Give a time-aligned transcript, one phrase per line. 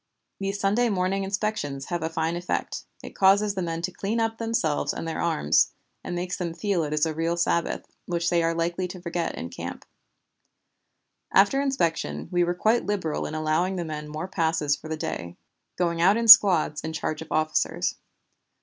[0.39, 4.39] These Sunday morning inspections have a fine effect, it causes the men to clean up
[4.39, 8.41] themselves and their arms, and makes them feel it is a real Sabbath, which they
[8.41, 9.85] are likely to forget in camp.
[11.31, 15.37] "After inspection we were quite liberal in allowing the men more passes for the day,
[15.77, 17.97] going out in squads in charge of officers.